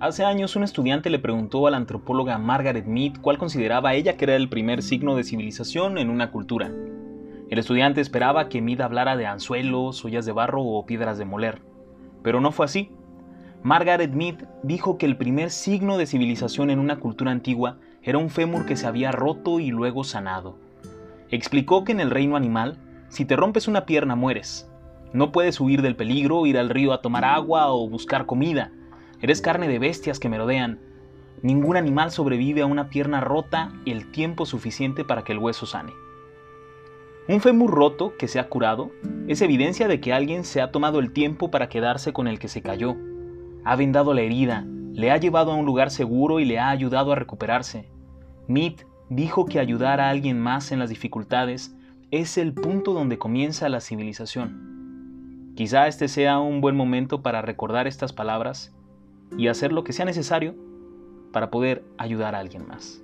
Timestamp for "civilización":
5.24-5.98, 16.06-16.70, 53.80-55.52